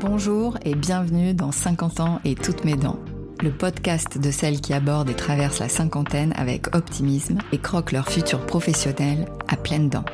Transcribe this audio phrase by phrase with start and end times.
[0.00, 2.98] Bonjour et bienvenue dans 50 ans et toutes mes dents,
[3.42, 8.06] le podcast de celles qui abordent et traversent la cinquantaine avec optimisme et croquent leur
[8.06, 10.04] futur professionnel à pleines dents.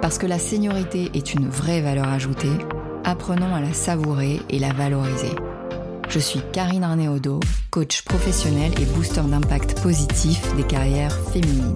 [0.00, 2.56] Parce que la seniorité est une vraie valeur ajoutée,
[3.02, 5.34] apprenons à la savourer et la valoriser.
[6.08, 7.40] Je suis Karine Arnéodo,
[7.72, 11.74] coach professionnel et booster d'impact positif des carrières féminines.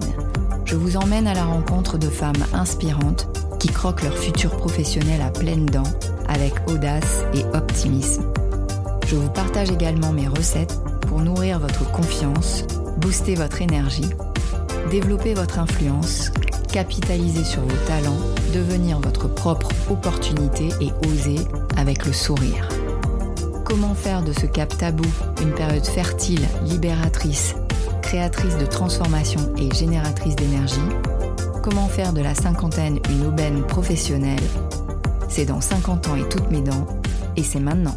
[0.63, 3.27] Je vous emmène à la rencontre de femmes inspirantes
[3.61, 5.83] qui croquent leur futur professionnel à pleines dents
[6.27, 8.23] avec audace et optimisme.
[9.05, 12.63] Je vous partage également mes recettes pour nourrir votre confiance,
[12.97, 14.09] booster votre énergie,
[14.89, 16.31] développer votre influence,
[16.73, 18.17] capitaliser sur vos talents,
[18.51, 21.45] devenir votre propre opportunité et oser
[21.77, 22.67] avec le sourire.
[23.63, 25.07] Comment faire de ce cap tabou
[25.39, 27.55] une période fertile, libératrice,
[28.01, 30.79] créatrice de transformation et génératrice d'énergie?
[31.63, 34.41] Comment faire de la cinquantaine une aubaine professionnelle?
[35.29, 36.87] C'est dans 50 ans et toutes mes dents,
[37.35, 37.95] et c'est maintenant.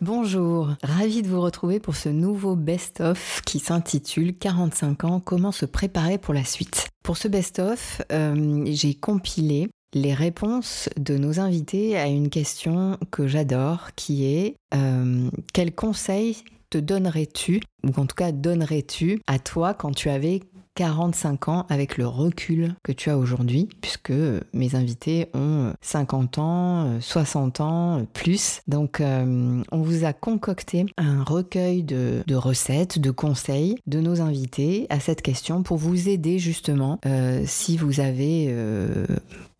[0.00, 5.66] Bonjour, ravi de vous retrouver pour ce nouveau best-of qui s'intitule 45 ans, comment se
[5.66, 6.88] préparer pour la suite.
[7.04, 13.28] Pour ce best-of, euh, j'ai compilé les réponses de nos invités à une question que
[13.28, 19.74] j'adore, qui est euh, quels conseils te donnerais-tu, ou en tout cas donnerais-tu à toi
[19.74, 20.40] quand tu avais
[20.76, 24.12] 45 ans avec le recul que tu as aujourd'hui, puisque
[24.52, 28.60] mes invités ont 50 ans, 60 ans, plus.
[28.68, 34.86] Donc euh, on vous a concocté un recueil de, recettes, de conseils de nos invités
[34.90, 38.46] à cette question pour vous aider justement euh, si vous avez...
[38.50, 39.06] Euh,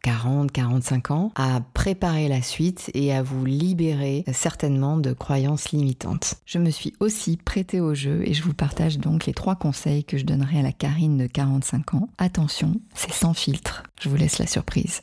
[0.07, 6.37] 40, 45 ans, à préparer la suite et à vous libérer certainement de croyances limitantes.
[6.45, 10.05] Je me suis aussi prêtée au jeu et je vous partage donc les trois conseils
[10.05, 12.09] que je donnerai à la Karine de 45 ans.
[12.19, 13.83] Attention, c'est sans filtre.
[14.01, 15.03] Je vous laisse la surprise.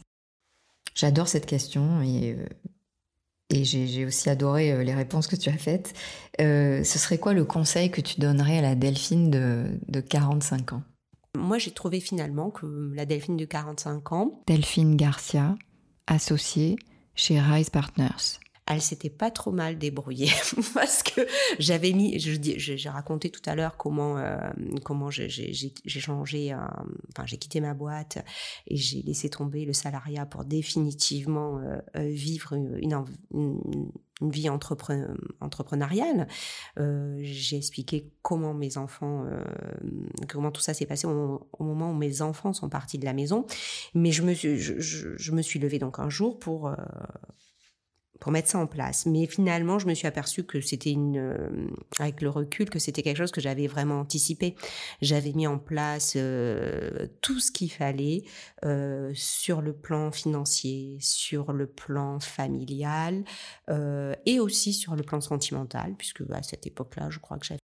[0.95, 2.45] J'adore cette question et euh,
[3.51, 5.93] j'ai aussi adoré euh, les réponses que tu as faites.
[6.39, 10.71] Euh, ce serait quoi le conseil que tu donnerais à la Delphine de, de 45
[10.71, 10.83] ans?
[11.37, 14.41] Moi, j'ai trouvé finalement que la Delphine de 45 ans.
[14.47, 15.55] Delphine Garcia,
[16.07, 16.77] associée
[17.15, 20.31] chez Rise Partners elle s'était pas trop mal débrouillée
[20.73, 21.21] parce que
[21.59, 24.37] j'avais mis, je j'ai raconté tout à l'heure comment euh,
[24.83, 25.29] comment j'ai
[25.85, 26.53] changé,
[27.09, 28.23] enfin j'ai quitté ma boîte
[28.67, 32.77] et j'ai laissé tomber le salariat pour définitivement euh, euh, vivre une,
[33.33, 33.91] une,
[34.29, 36.27] vie entrepreneuriale.
[36.77, 39.25] j'ai expliqué comment mes enfants,
[40.29, 43.45] comment tout ça s'est passé au, moment où mes enfants sont partis de la maison.
[43.93, 46.73] Mais je me suis, je, me suis levée donc un jour pour
[48.19, 49.05] pour mettre ça en place.
[49.05, 51.67] Mais finalement, je me suis aperçue que c'était une, euh,
[51.99, 54.55] avec le recul, que c'était quelque chose que j'avais vraiment anticipé.
[55.01, 58.23] J'avais mis en place euh, tout ce qu'il fallait
[58.63, 63.23] euh, sur le plan financier, sur le plan familial
[64.25, 67.59] et aussi sur le plan sentimental, puisque à cette époque-là, je crois que j'avais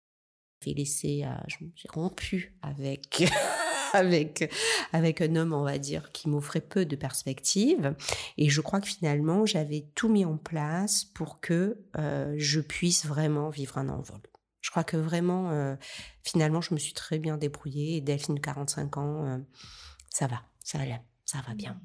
[0.65, 3.23] laissé, suis rompue avec
[3.93, 4.53] avec,
[4.93, 7.95] avec un homme, on va dire, qui m'offrait peu de perspectives.
[8.37, 13.05] Et je crois que finalement, j'avais tout mis en place pour que euh, je puisse
[13.05, 14.21] vraiment vivre un envol.
[14.61, 15.75] Je crois que vraiment, euh,
[16.23, 17.97] finalement, je me suis très bien débrouillée.
[17.97, 19.37] Et Delphine, 45 ans, euh,
[20.09, 20.85] ça va, ça va,
[21.25, 21.79] ça va bien.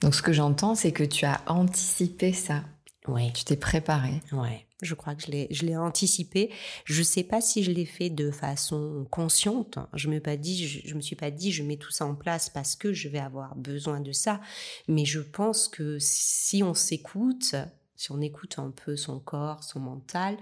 [0.00, 2.64] Donc, ce que j'entends, c'est que tu as anticipé ça.
[3.08, 3.32] Oui.
[3.32, 4.22] Tu t'es préparée.
[4.32, 4.64] Oui.
[4.80, 6.52] Je crois que je l'ai, je l'ai anticipé.
[6.84, 9.78] Je ne sais pas si je l'ai fait de façon consciente.
[9.94, 12.48] Je me pas dit, je, me suis pas dit, je mets tout ça en place
[12.48, 14.40] parce que je vais avoir besoin de ça.
[14.88, 17.54] Mais je pense que si on s'écoute,
[17.96, 20.36] si on écoute un peu son corps, son mental,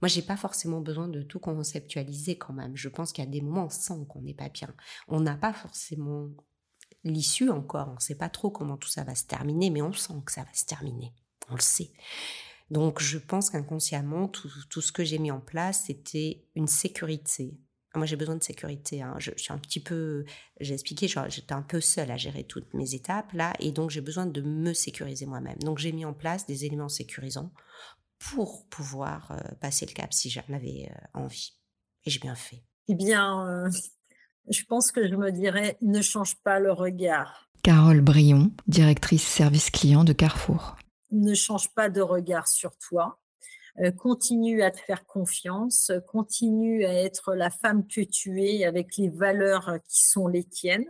[0.00, 2.76] moi, j'ai pas forcément besoin de tout conceptualiser quand même.
[2.76, 4.72] Je pense qu'il y a des moments, on sent qu'on n'est pas bien.
[5.08, 6.28] On n'a pas forcément
[7.04, 7.88] l'issue encore.
[7.88, 10.32] On ne sait pas trop comment tout ça va se terminer, mais on sent que
[10.32, 11.12] ça va se terminer.
[11.50, 11.92] On le sait.
[12.70, 17.58] Donc je pense qu'inconsciemment, tout, ce que j'ai mis en place, c'était une sécurité.
[17.94, 19.02] Moi, j'ai besoin de sécurité.
[19.02, 19.14] Hein.
[19.18, 20.24] Je, suis un petit peu,
[20.60, 24.02] j'ai expliqué, j'étais un peu seule à gérer toutes mes étapes là, et donc j'ai
[24.02, 25.58] besoin de me sécuriser moi-même.
[25.58, 27.50] Donc j'ai mis en place des éléments sécurisants
[28.18, 31.54] pour pouvoir euh, passer le cap si j'en avais euh, envie.
[32.04, 32.62] Et j'ai bien fait.
[32.88, 33.70] Eh bien, euh,
[34.50, 37.48] je pense que je me dirais, ne change pas le regard.
[37.62, 40.76] Carole Brion, directrice service client de Carrefour
[41.10, 43.18] ne change pas de regard sur toi.
[43.80, 48.96] Euh, continue à te faire confiance, continue à être la femme que tu es avec
[48.96, 50.86] les valeurs qui sont les tiennes.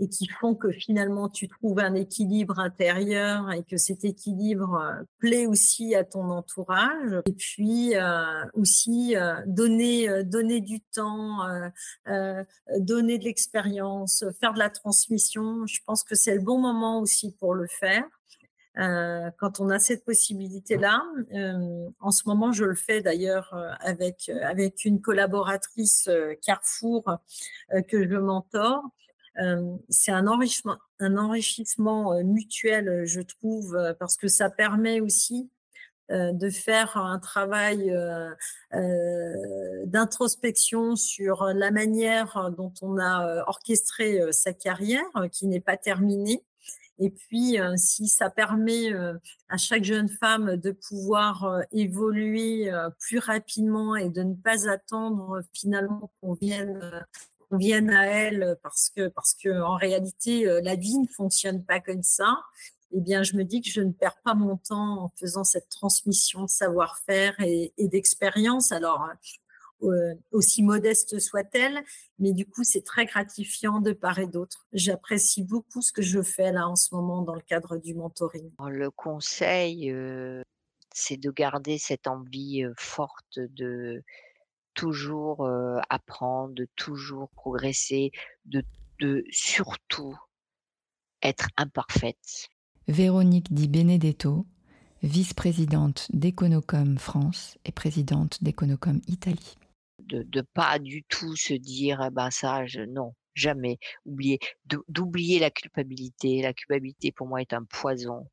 [0.00, 5.02] et qui font que finalement tu trouves un équilibre intérieur et que cet équilibre euh,
[5.18, 7.20] plaît aussi à ton entourage.
[7.26, 9.16] Et puis euh, aussi
[9.46, 11.38] donner, donner du temps,
[12.06, 15.66] donner de l'expérience, faire de la transmission.
[15.66, 18.04] Je pense que c'est le bon moment aussi pour le faire.
[18.76, 21.02] Euh, quand on a cette possibilité-là.
[21.34, 26.08] Euh, en ce moment, je le fais d'ailleurs euh, avec, avec une collaboratrice
[26.44, 27.18] Carrefour
[27.88, 28.82] que je mentor.
[29.88, 35.50] c'est un enrichissement, un enrichissement mutuel, je trouve, parce que ça permet aussi
[36.10, 37.94] de faire un travail
[39.84, 46.42] d'introspection sur la manière dont on a orchestré sa carrière, qui n'est pas terminée,
[47.00, 49.14] et puis, euh, si ça permet euh,
[49.48, 55.42] à chaque jeune femme de pouvoir euh, évoluer plus rapidement et de ne pas attendre
[55.52, 56.80] finalement qu'on vienne,
[57.90, 62.36] à elle parce que, parce que en réalité, la vie ne fonctionne pas comme ça.
[62.92, 65.68] Eh bien, je me dis que je ne perds pas mon temps en faisant cette
[65.68, 68.72] transmission de savoir-faire et, et d'expérience.
[68.72, 69.08] Alors,
[70.32, 71.82] aussi modeste soit-elle,
[72.18, 74.66] mais du coup, c'est très gratifiant de part et d'autre.
[74.72, 78.50] J'apprécie beaucoup ce que je fais là en ce moment dans le cadre du mentoring.
[78.68, 80.42] Le conseil, euh,
[80.92, 84.02] c'est de garder cette envie euh, forte de
[84.74, 85.48] toujours
[85.88, 88.12] apprendre, de toujours progresser,
[88.44, 88.62] de,
[89.00, 90.16] de surtout
[91.20, 92.48] être imparfaite.
[92.86, 94.46] Véronique Di Benedetto,
[95.02, 99.58] vice-présidente d'Econocom France et présidente d'Econocom Italie
[100.08, 104.40] de, de pas du tout se dire «Ah ben ça non jamais oublier
[104.88, 106.42] d'oublier la culpabilité.
[106.42, 108.26] La culpabilité pour moi est un poison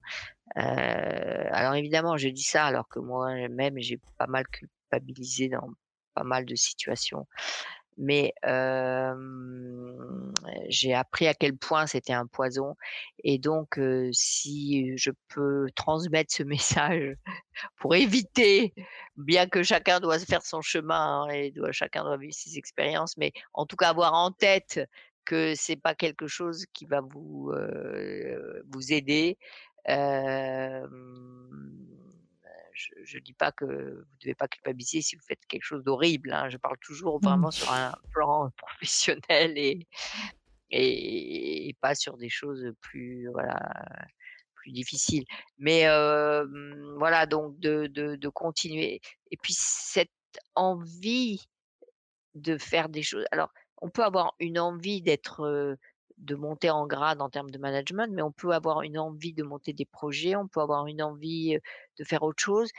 [0.57, 5.69] euh, alors évidemment je dis ça alors que moi même j'ai pas mal culpabilisé dans
[6.13, 7.27] pas mal de situations
[7.97, 8.33] mais
[10.69, 12.75] j'ai appris à quel point c'était un poison.
[13.24, 13.80] Et donc,
[14.12, 17.15] si je peux transmettre ce message
[17.77, 18.74] pour éviter,
[19.18, 23.31] bien que chacun doit faire son chemin hein, et chacun doit vivre ses expériences, mais
[23.53, 24.81] en tout cas avoir en tête
[25.25, 27.51] que c'est pas quelque chose qui va vous
[28.71, 29.38] vous aider
[32.75, 35.83] je ne dis pas que vous ne devez pas culpabiliser si vous faites quelque chose
[35.83, 36.33] d'horrible.
[36.33, 36.50] Hein.
[36.50, 37.25] Je parle toujours mmh.
[37.25, 39.88] vraiment sur un plan professionnel et,
[40.69, 43.57] et, pas sur des choses plus, voilà,
[44.56, 45.25] plus difficiles.
[45.57, 45.86] Mais
[46.98, 49.01] voilà, donc de, de, de, continuer.
[49.31, 50.10] Et puis cette
[50.56, 51.42] envie
[52.33, 53.25] de faire des choses.
[53.31, 53.51] Alors,
[53.81, 55.77] on peut avoir une envie d'être
[56.17, 59.44] de monter en grade en termes de management, mais on peut avoir une envie de
[59.44, 61.57] monter des projets, on peut avoir une envie
[61.97, 62.69] de faire autre chose.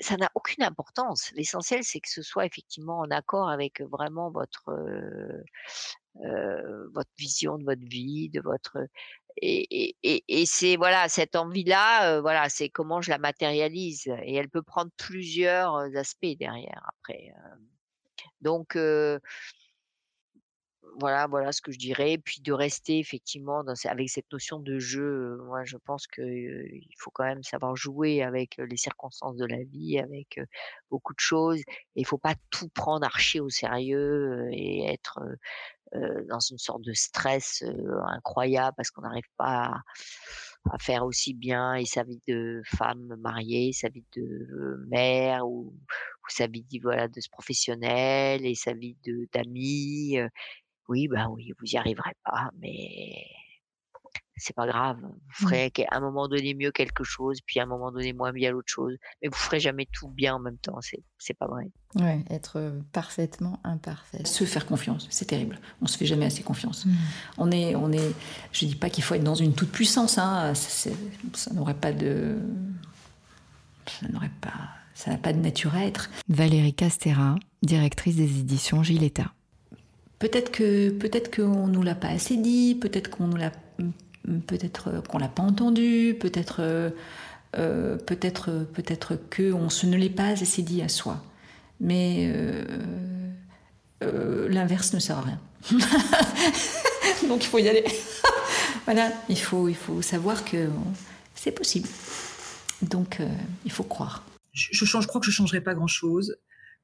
[0.00, 1.30] Ça n'a aucune importance.
[1.34, 4.72] L'essentiel, c'est que ce soit effectivement en accord avec vraiment votre
[6.94, 8.86] votre vision de votre vie, de votre
[9.36, 14.90] et c'est voilà cette envie-là, voilà, c'est comment je la matérialise et elle peut prendre
[14.96, 17.32] plusieurs aspects derrière après.
[18.40, 18.76] Donc
[20.98, 22.18] voilà, voilà ce que je dirais.
[22.18, 25.38] Puis de rester effectivement avec cette notion de jeu.
[25.46, 29.98] Moi, je pense qu'il faut quand même savoir jouer avec les circonstances de la vie,
[29.98, 30.40] avec
[30.90, 31.60] beaucoup de choses.
[31.60, 35.20] Et il faut pas tout prendre archi au sérieux et être
[36.28, 37.64] dans une sorte de stress
[38.06, 39.82] incroyable parce qu'on n'arrive pas
[40.70, 45.74] à, faire aussi bien et sa vie de femme mariée, sa vie de mère ou,
[46.28, 48.96] sa vie voilà de ce professionnel et sa vie
[49.32, 50.16] d'amis
[50.88, 53.26] oui, ben oui, vous y arriverez pas, mais
[54.40, 54.96] c'est pas grave.
[55.02, 55.48] Vous mmh.
[55.48, 58.50] ferez à un moment donné mieux quelque chose, puis à un moment donné moins bien
[58.50, 58.96] l'autre chose.
[59.22, 60.80] Mais vous ferez jamais tout bien en même temps.
[60.80, 61.70] C'est, c'est pas vrai.
[61.94, 64.24] Ouais, être parfaitement imparfait.
[64.24, 65.60] Se faire confiance, c'est terrible.
[65.82, 66.86] On se fait jamais assez confiance.
[66.86, 66.92] Mmh.
[67.38, 68.14] On est, on est.
[68.52, 70.18] Je dis pas qu'il faut être dans une toute puissance.
[70.18, 70.54] Hein.
[70.54, 70.90] Ça,
[71.52, 72.38] n'aurait pas de.
[73.86, 74.70] Ça n'aurait pas.
[74.94, 76.10] Ça n'a pas de nature à être.
[76.28, 79.32] Valérie Castera, directrice des éditions Giletta.
[80.20, 83.52] Peut-être que peut-être qu'on nous l'a pas assez dit, peut-être qu'on nous l'a
[84.46, 86.92] peut-être qu'on l'a pas entendu, peut-être
[87.56, 91.24] euh, peut-être peut-être que on se ne l'est pas assez dit à soi.
[91.80, 92.64] Mais euh,
[94.04, 95.40] euh, l'inverse ne sert à rien.
[97.28, 97.84] Donc il faut y aller.
[98.84, 100.68] voilà, il faut il faut savoir que
[101.34, 101.88] c'est possible.
[102.82, 103.20] Donc
[103.64, 104.26] il faut croire.
[104.52, 106.36] Je, je crois que je changerai pas grand chose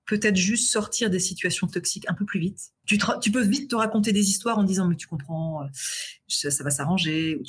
[0.06, 2.70] peut-être juste sortir des situations toxiques un peu plus vite.
[2.86, 5.66] Tu, tu peux vite te raconter des histoires en disant mais tu comprends, euh,
[6.28, 7.40] ça, va s'arranger.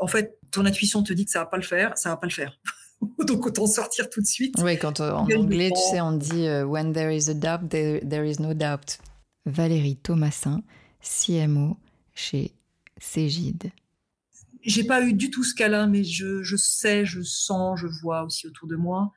[0.00, 2.26] en fait, ton intuition te dit que ça va pas le faire, ça va pas
[2.26, 2.58] le faire.
[3.26, 4.56] Donc autant sortir tout de suite.
[4.58, 7.68] Oui, quand euh, en anglais, tu sais, on dit euh, when there is a doubt,
[7.68, 8.98] there, is no doubt.
[9.46, 10.62] Valérie Thomasin,
[11.00, 11.78] CMO
[12.14, 12.52] chez
[13.00, 13.70] Cégide.
[14.62, 18.24] J'ai pas eu du tout ce cas-là, mais je, je, sais, je sens, je vois
[18.24, 19.12] aussi autour de moi.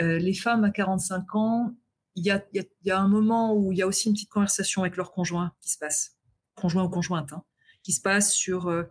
[0.00, 1.74] Euh, les femmes à 45 ans,
[2.16, 4.14] il y a, y, a, y a, un moment où il y a aussi une
[4.14, 6.16] petite conversation avec leur conjoint qui se passe,
[6.54, 7.44] conjoint ou conjointe, hein,
[7.82, 8.84] qui se passe sur euh,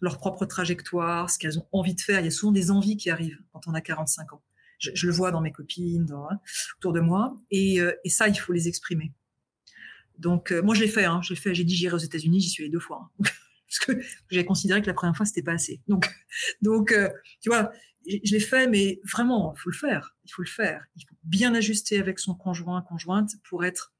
[0.00, 2.20] leur propre trajectoire, ce qu'elles ont envie de faire.
[2.20, 4.42] Il y a souvent des envies qui arrivent quand on a 45 ans.
[4.78, 6.38] Je, je le vois dans mes copines, dans, hein,
[6.78, 9.12] autour de moi, et, euh, et, ça, il faut les exprimer.
[10.18, 11.04] Donc, euh, moi, je l'ai fait.
[11.04, 13.10] Hein, j'ai fait, j'ai dit j'irai aux États-Unis, j'y suis allée deux fois.
[13.20, 13.24] Hein.
[13.78, 15.80] Parce que j'ai considéré que la première fois c'était pas assez.
[15.88, 16.06] Donc,
[16.62, 17.72] donc, euh, tu vois,
[18.06, 20.16] je l'ai fait, mais vraiment, il faut le faire.
[20.24, 20.84] Il faut le faire.
[20.96, 23.92] Il faut bien ajuster avec son conjoint, conjointe, pour être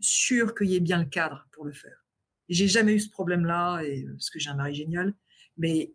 [0.00, 2.04] sûr qu'il y ait bien le cadre pour le faire.
[2.48, 5.14] J'ai jamais eu ce problème-là, et parce que j'ai un mari génial,
[5.56, 5.92] mais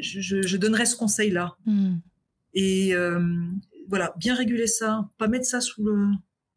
[0.00, 1.56] je, je, je donnerais ce conseil-là.
[1.64, 1.96] Mm.
[2.52, 3.48] Et euh,
[3.88, 6.08] voilà, bien réguler ça, pas mettre ça sous le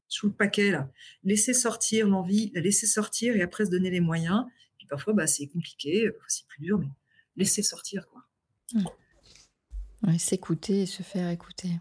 [0.10, 0.90] sous le paquet là,
[1.24, 4.46] laisser sortir l'envie, la laisser sortir et après se donner les moyens.
[4.88, 6.88] Puis parfois, bah, c'est compliqué, c'est plus dur, mais
[7.36, 8.24] laisser sortir quoi.
[8.74, 8.86] Mm.
[10.08, 11.72] Ouais, s'écouter et se faire écouter.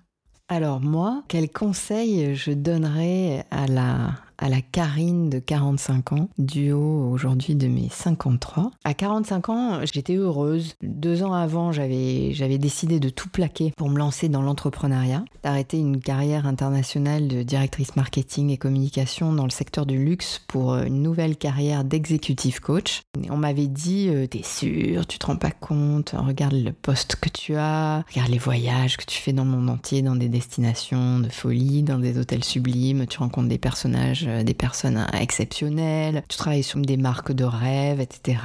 [0.49, 6.73] Alors moi, quel conseil je donnerais à la à la Karine de 45 ans, du
[6.73, 8.71] haut aujourd'hui de mes 53.
[8.85, 10.75] À 45 ans, j'étais heureuse.
[10.83, 16.01] Deux ans avant, j'avais, décidé de tout plaquer pour me lancer dans l'entrepreneuriat, d'arrêter une
[16.01, 21.37] carrière internationale de directrice marketing et communication dans le secteur du luxe pour une nouvelle
[21.37, 23.03] carrière d'executive coach.
[23.31, 27.29] On m'avait dit, euh, t'es sûr, tu te rends pas compte, regarde le poste que
[27.29, 31.21] tu as, regarde les voyages que tu fais dans le monde entier, dans des destinations
[31.21, 36.37] de folie, dans des hôtels sublimes, tu rencontres des personnages euh, des personnes exceptionnelles, tu
[36.37, 38.39] travailles sur des marques de rêve, etc.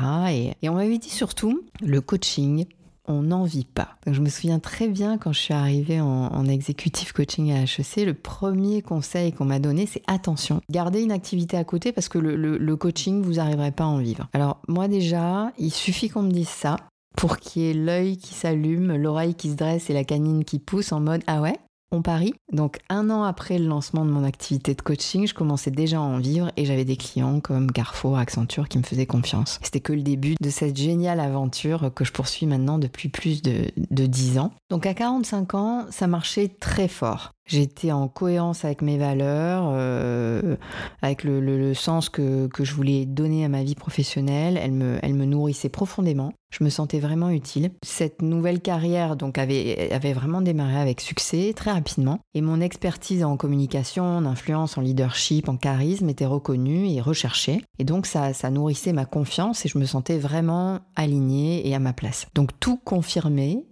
[0.61, 2.65] Et, on m'avait dit surtout, le coaching,
[3.05, 3.89] on n'en vit pas.
[4.05, 7.63] Donc je me souviens très bien quand je suis arrivée en, en exécutif coaching à
[7.63, 12.09] HEC, le premier conseil qu'on m'a donné, c'est attention, gardez une activité à côté parce
[12.09, 14.29] que le, le, le coaching, vous n'arriverez pas à en vivre.
[14.33, 16.77] Alors moi déjà, il suffit qu'on me dise ça
[17.17, 20.59] pour qu'il y ait l'œil qui s'allume, l'oreille qui se dresse et la canine qui
[20.59, 21.57] pousse en mode ah ouais,
[21.91, 22.33] on parie.
[22.51, 26.01] Donc un an après le lancement de mon activité de coaching, je commençais déjà à
[26.01, 29.59] en vivre et j'avais des clients comme Carrefour, Accenture qui me faisaient confiance.
[29.61, 33.71] C'était que le début de cette géniale aventure que je poursuis maintenant depuis plus de,
[33.89, 34.51] de 10 ans.
[34.69, 37.31] Donc à 45 ans, ça marchait très fort.
[37.45, 40.55] J'étais en cohérence avec mes valeurs, euh,
[41.01, 44.57] avec le, le, sens que, que, je voulais donner à ma vie professionnelle.
[44.61, 46.33] Elle me, elle me nourrissait profondément.
[46.51, 47.71] Je me sentais vraiment utile.
[47.83, 52.19] Cette nouvelle carrière donc avait, avait vraiment démarré avec succès très rapidement.
[52.33, 57.63] Et mon expertise en communication, en influence, en leadership, en charisme était reconnue et recherchée.
[57.79, 61.79] Et donc ça, ça nourrissait ma confiance et je me sentais vraiment alignée et à
[61.79, 62.27] ma place.
[62.35, 63.65] Donc tout confirmé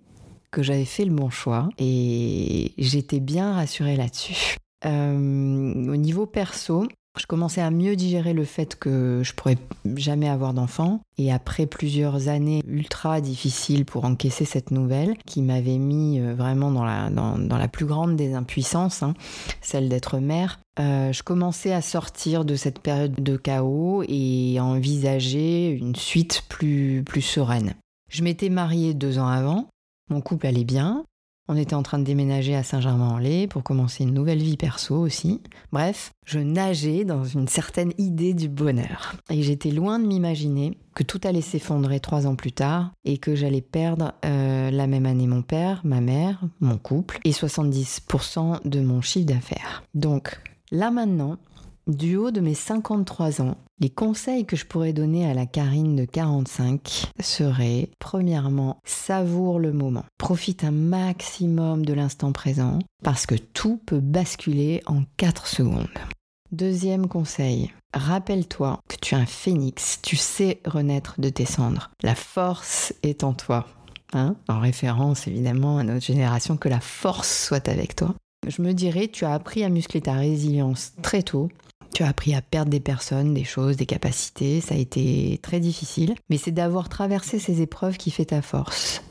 [0.52, 4.58] que j'avais fait le bon choix et j'étais bien rassurée là-dessus.
[4.86, 5.14] Euh,
[5.92, 6.88] au niveau perso,
[7.20, 9.58] je commençais à mieux digérer le fait que je pourrais
[9.96, 11.02] jamais avoir d'enfant.
[11.18, 16.72] Et après plusieurs années ultra difficiles pour encaisser cette nouvelle, qui m'avait mis euh, vraiment
[16.72, 19.14] dans la, dans, dans la plus grande des impuissances, hein,
[19.62, 24.64] celle d'être mère, euh, je commençais à sortir de cette période de chaos et à
[24.64, 27.74] envisager une suite plus, plus sereine.
[28.10, 29.68] Je m'étais mariée deux ans avant,
[30.10, 31.04] mon couple allait bien.
[31.52, 35.42] On était en train de déménager à Saint-Germain-en-Laye pour commencer une nouvelle vie perso aussi.
[35.72, 39.16] Bref, je nageais dans une certaine idée du bonheur.
[39.32, 43.34] Et j'étais loin de m'imaginer que tout allait s'effondrer trois ans plus tard et que
[43.34, 48.82] j'allais perdre euh, la même année mon père, ma mère, mon couple et 70% de
[48.82, 49.84] mon chiffre d'affaires.
[49.96, 50.40] Donc
[50.72, 51.38] là maintenant,
[51.90, 55.96] du haut de mes 53 ans, les conseils que je pourrais donner à la Karine
[55.96, 60.06] de 45 seraient, premièrement, savoure le moment.
[60.18, 65.88] Profite un maximum de l'instant présent parce que tout peut basculer en 4 secondes.
[66.52, 71.92] Deuxième conseil, rappelle-toi que tu es un phénix, tu sais renaître de tes cendres.
[72.04, 73.68] La force est en toi.
[74.14, 78.16] Hein en référence évidemment à notre génération, que la force soit avec toi.
[78.48, 81.50] Je me dirais, tu as appris à muscler ta résilience très tôt
[82.00, 84.62] tu as appris à perdre des personnes, des choses, des capacités.
[84.62, 86.16] Ça a été très difficile.
[86.30, 89.04] Mais c'est d'avoir traversé ces épreuves qui fait ta force.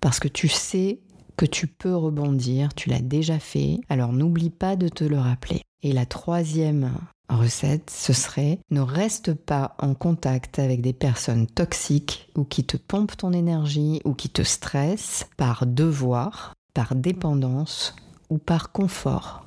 [0.00, 0.98] Parce que tu sais
[1.36, 3.78] que tu peux rebondir, tu l'as déjà fait.
[3.88, 5.62] Alors n'oublie pas de te le rappeler.
[5.84, 6.90] Et la troisième
[7.28, 12.76] recette, ce serait ne reste pas en contact avec des personnes toxiques ou qui te
[12.76, 17.94] pompent ton énergie ou qui te stressent par devoir, par dépendance
[18.30, 19.44] ou par confort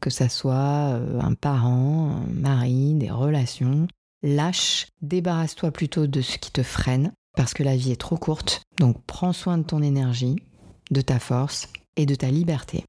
[0.00, 3.86] que ça soit euh, un parent, un mari, des relations.
[4.22, 8.62] Lâche, débarrasse-toi plutôt de ce qui te freine, parce que la vie est trop courte,
[8.78, 10.36] donc prends soin de ton énergie,
[10.90, 12.84] de ta force et de ta liberté.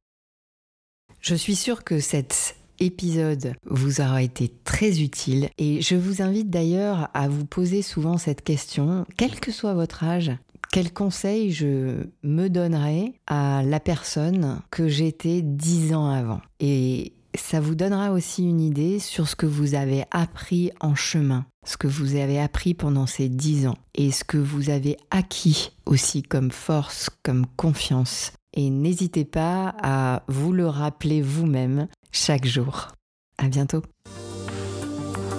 [1.21, 6.49] Je suis sûre que cette épisode vous aura été très utile et je vous invite
[6.49, 10.31] d'ailleurs à vous poser souvent cette question, quel que soit votre âge,
[10.71, 16.41] quel conseil je me donnerais à la personne que j'étais dix ans avant?
[16.59, 21.45] Et ça vous donnera aussi une idée sur ce que vous avez appris en chemin,
[21.65, 25.71] ce que vous avez appris pendant ces dix ans et ce que vous avez acquis
[25.85, 28.31] aussi comme force, comme confiance.
[28.53, 32.89] Et n'hésitez pas à vous le rappeler vous-même chaque jour.
[33.38, 33.83] À bientôt.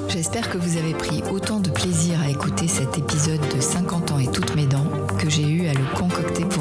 [0.08, 4.18] J'espère que vous avez pris autant de plaisir à écouter cet épisode de 50 ans
[4.18, 4.89] et toutes mes dents
[5.20, 6.59] que j'ai eu à le concocter pour